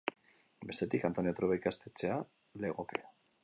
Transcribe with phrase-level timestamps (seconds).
[0.69, 2.19] Bestetik, Antonio Trueba ikastetxea
[2.65, 3.07] legoke.